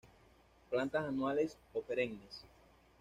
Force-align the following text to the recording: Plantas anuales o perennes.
Plantas 0.71 1.05
anuales 1.05 1.59
o 1.75 1.81
perennes. 1.83 2.43